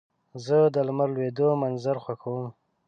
[0.45, 2.47] زه د لمر لوېدو منظر خوښوم.